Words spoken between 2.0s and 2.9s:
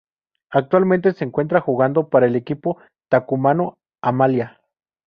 para el equipo